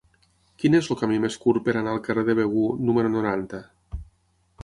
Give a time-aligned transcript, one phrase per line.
[0.61, 3.61] Quin és el camí més curt per anar al carrer de Begur número noranta?